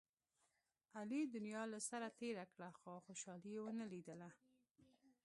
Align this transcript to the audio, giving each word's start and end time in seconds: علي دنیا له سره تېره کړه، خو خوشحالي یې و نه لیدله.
علي 0.97 1.21
دنیا 1.35 1.63
له 1.73 1.79
سره 1.89 2.07
تېره 2.19 2.45
کړه، 2.53 2.69
خو 2.79 2.91
خوشحالي 3.05 3.49
یې 3.55 3.59
و 3.63 3.67
نه 3.79 3.85
لیدله. 3.91 4.29